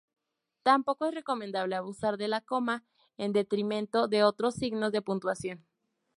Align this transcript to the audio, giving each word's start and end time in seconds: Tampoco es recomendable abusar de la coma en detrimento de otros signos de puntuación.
Tampoco 0.63 1.05
es 1.05 1.13
recomendable 1.13 1.75
abusar 1.75 2.17
de 2.17 2.27
la 2.27 2.41
coma 2.41 2.83
en 3.17 3.33
detrimento 3.33 4.07
de 4.07 4.23
otros 4.23 4.55
signos 4.55 4.91
de 4.91 5.03
puntuación. 5.03 5.63